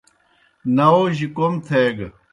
[0.75, 2.07] ناؤجیْ کوْم تھیگہ۔